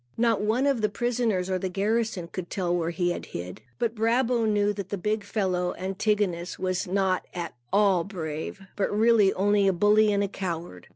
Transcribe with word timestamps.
Not 0.17 0.41
one 0.41 0.65
of 0.65 0.81
the 0.81 0.89
prisoners 0.89 1.47
or 1.47 1.59
the 1.59 1.69
garrison 1.69 2.27
could 2.27 2.49
tell 2.49 2.75
where 2.75 2.89
he 2.89 3.11
had 3.11 3.27
hid. 3.37 3.61
But 3.77 3.93
Brabo 3.93 4.45
knew 4.45 4.73
that 4.73 4.89
the 4.89 4.97
big 4.97 5.23
fellow, 5.23 5.75
Antigonus, 5.77 6.57
was 6.57 6.87
not 6.87 7.27
at 7.35 7.53
all 7.71 8.03
brave, 8.03 8.61
but 8.75 8.91
really 8.91 9.31
only 9.35 9.67
a 9.67 9.73
bully 9.73 10.11
and 10.11 10.23
a 10.23 10.27
coward. 10.27 10.87